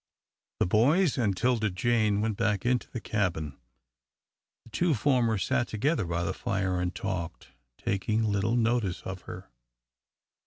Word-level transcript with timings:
The 0.59 0.65
boys 0.65 1.15
and 1.15 1.37
'Tilda 1.37 1.69
Jane 1.69 2.21
went 2.21 2.35
back 2.35 2.65
into 2.65 2.89
the 2.89 2.99
cabin. 2.99 3.55
The 4.63 4.71
two 4.71 4.95
former 4.95 5.37
sat 5.37 5.67
together 5.67 6.05
by 6.05 6.23
the 6.23 6.33
fire 6.33 6.81
and 6.81 6.95
talked, 6.95 7.49
taking 7.77 8.23
little 8.23 8.55
notice 8.55 9.03
of 9.03 9.21
her. 9.29 9.51